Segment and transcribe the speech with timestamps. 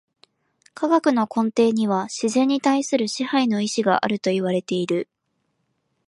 [0.73, 5.07] 科学の根底には自然に対する支配の意志があるといわれている。